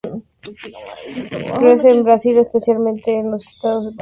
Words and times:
Crece 1.59 1.89
en 1.91 2.03
Brasil, 2.03 2.35
especialmente 2.39 3.11
en 3.19 3.29
los 3.29 3.45
estados 3.45 3.83
de 3.83 3.83
Bahia 3.83 3.83
y 3.83 3.83
Pernambuco. 3.93 3.99